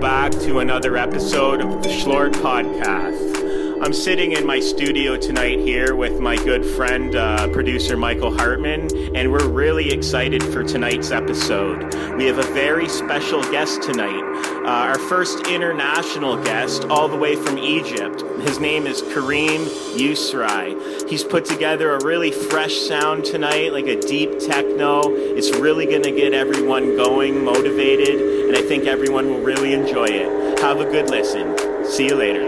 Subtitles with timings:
[0.00, 3.82] back to another episode of the Schlort Podcast.
[3.82, 8.88] I'm sitting in my studio tonight here with my good friend, uh, producer Michael Hartman,
[9.16, 11.94] and we're really excited for tonight's episode.
[12.16, 14.22] We have a very special guest tonight,
[14.64, 18.22] uh, our first international guest, all the way from Egypt.
[18.40, 19.62] His name is Karim
[19.96, 21.08] Yousry.
[21.08, 25.02] He's put together a really fresh sound tonight, like a deep techno.
[25.08, 30.06] It's really going to get everyone going, motivated, and I think everyone will really enjoy
[30.06, 30.58] it.
[30.60, 31.54] Have a good listen.
[31.84, 32.47] See you later.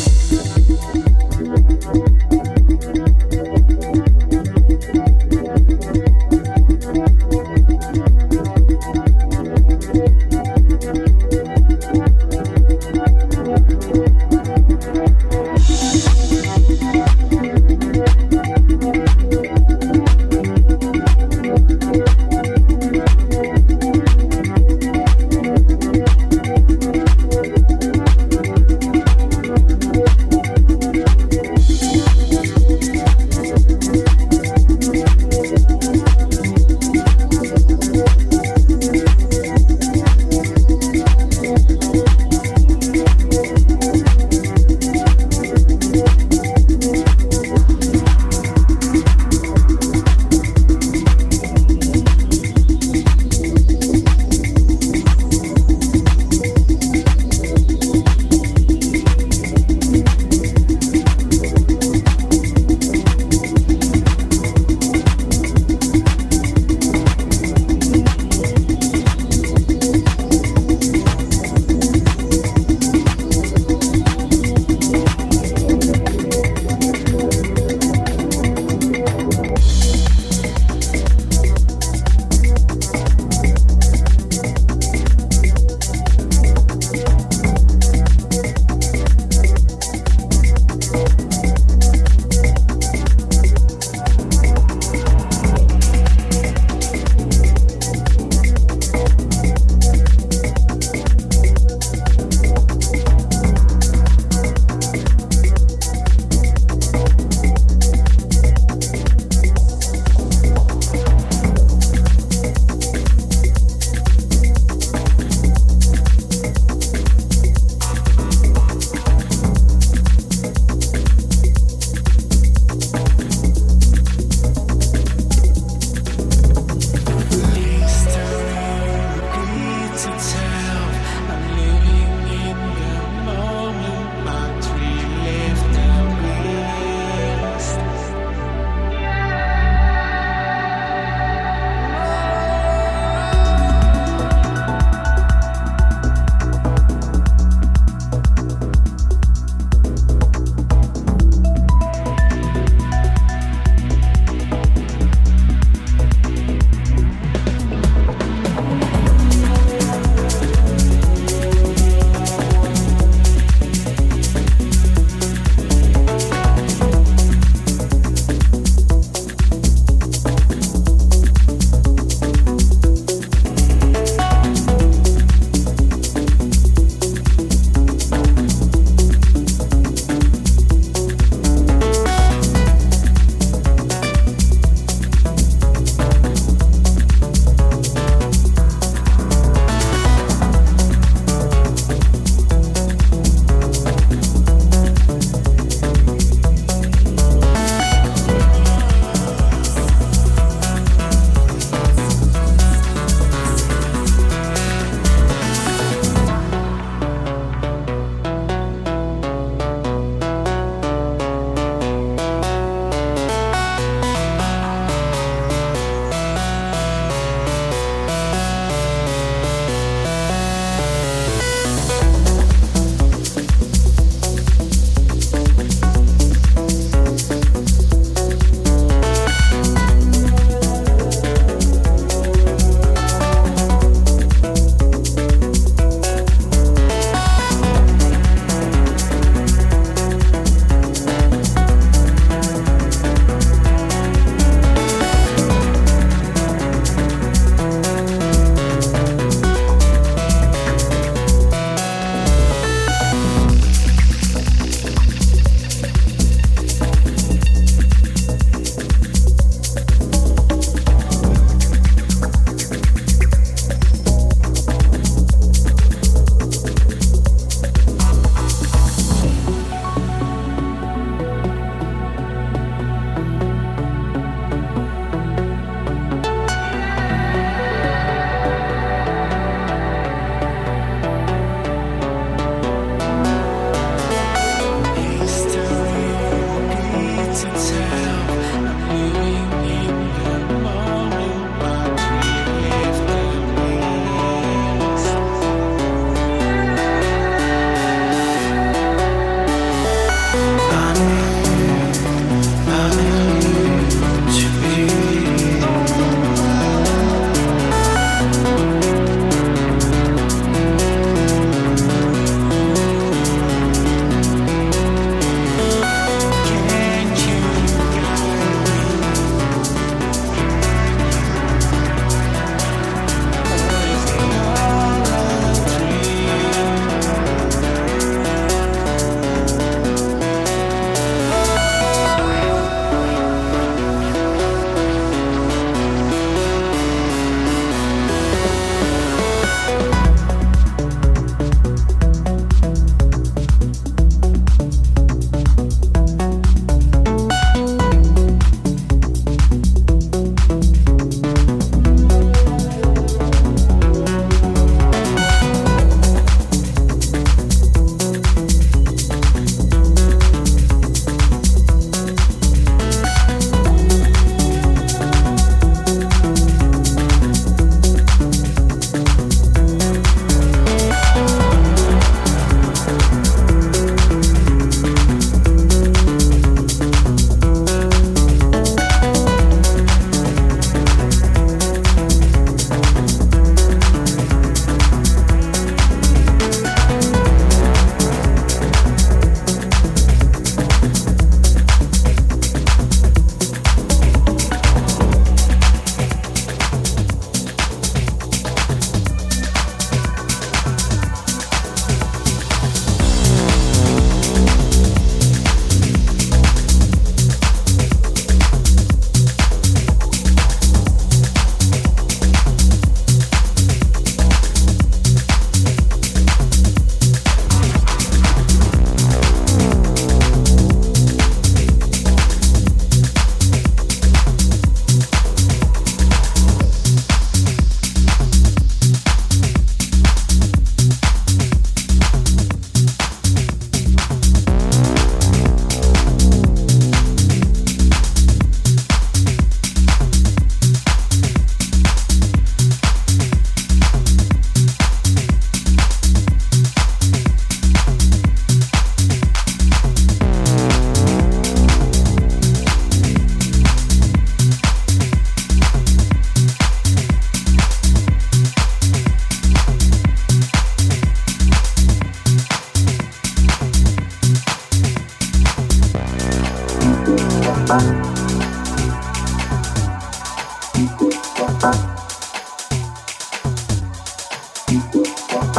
[475.31, 475.55] Thank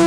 [0.00, 0.05] you.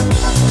[0.00, 0.43] love.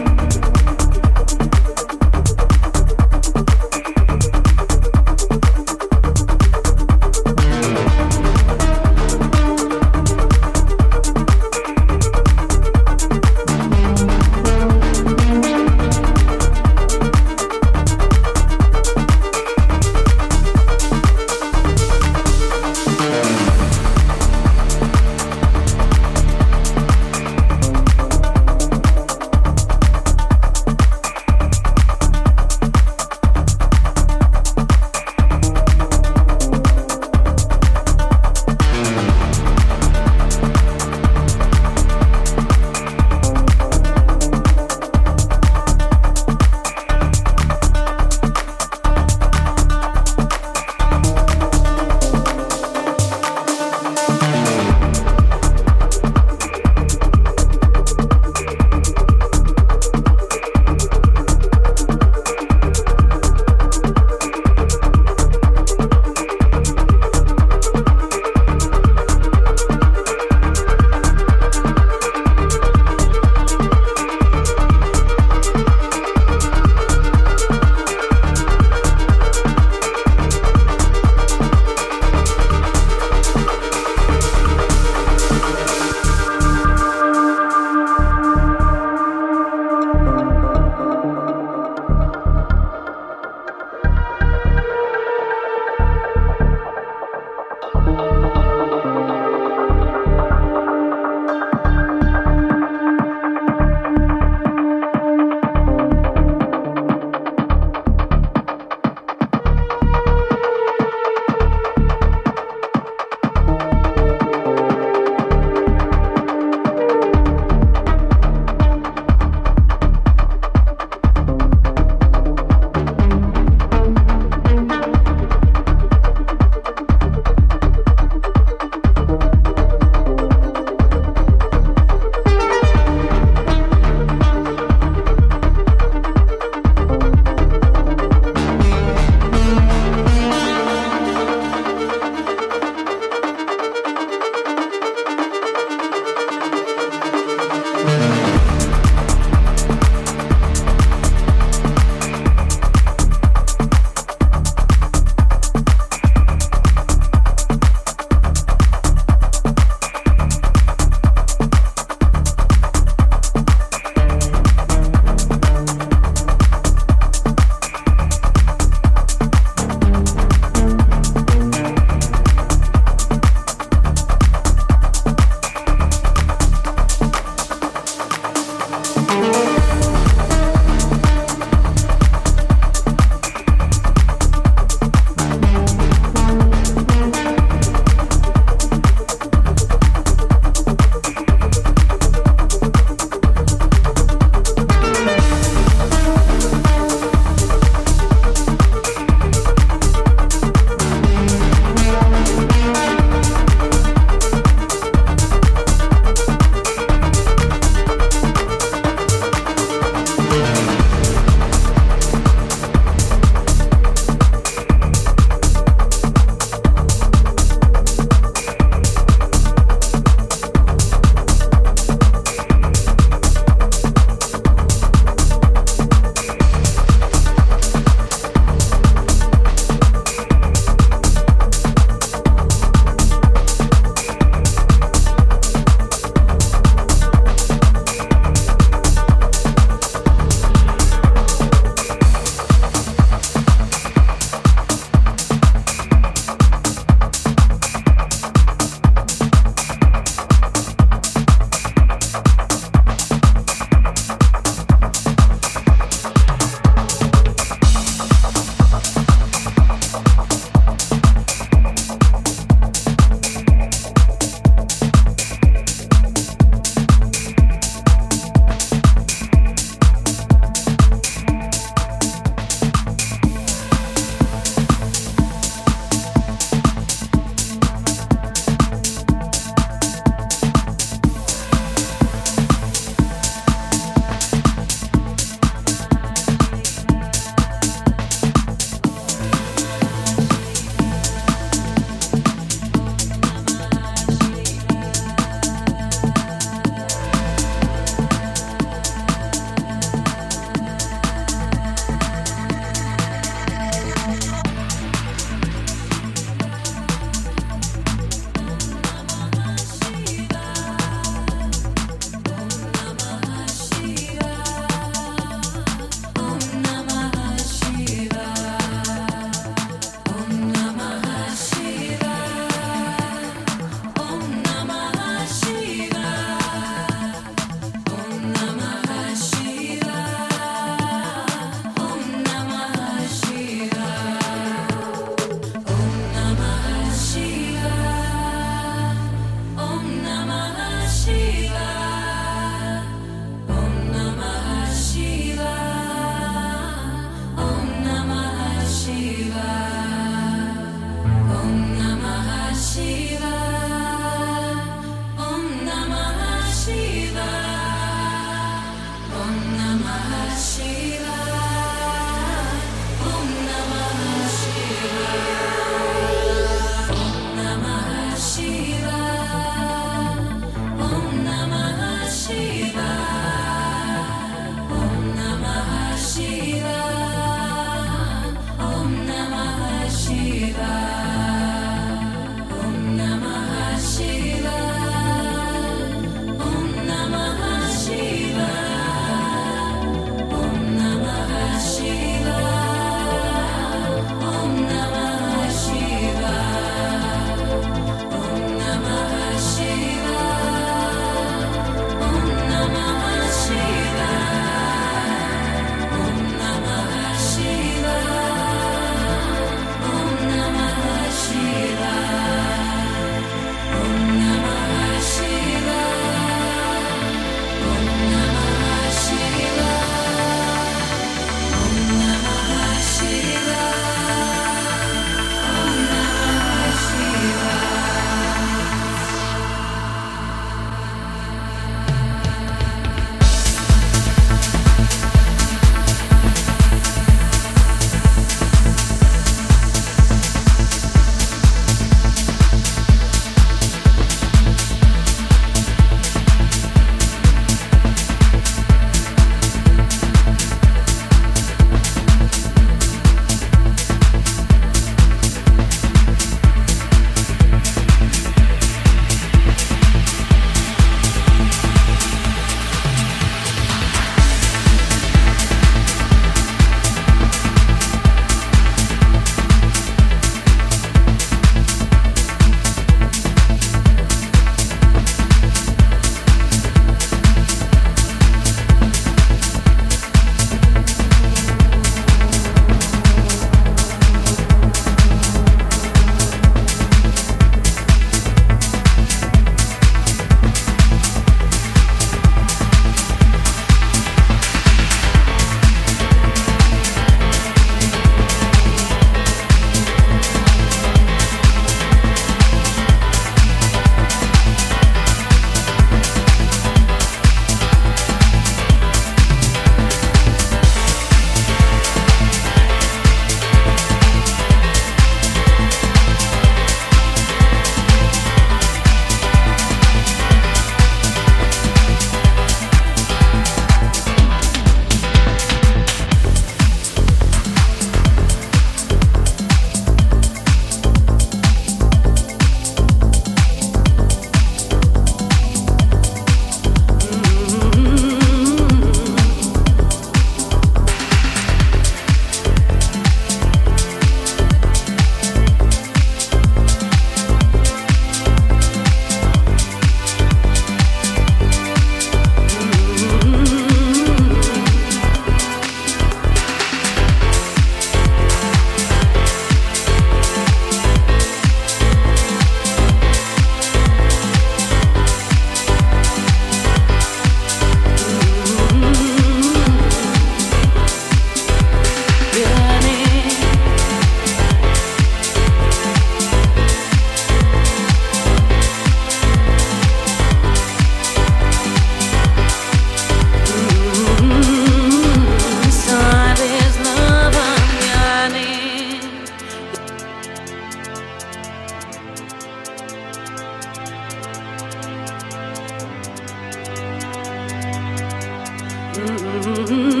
[599.03, 600.00] Mm-hmm.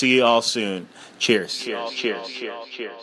[0.00, 0.88] See you all soon.
[1.18, 1.58] Cheers.
[1.58, 1.90] Cheers.
[1.90, 2.26] Cheers.
[2.26, 2.28] Cheers.
[2.28, 2.68] Cheers.
[2.70, 3.02] Cheers.